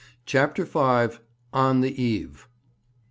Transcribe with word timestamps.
CHAPTER 0.25 0.65
V. 0.65 1.19
ON 1.53 1.81
THE 1.81 2.01
EVE. 2.01 2.47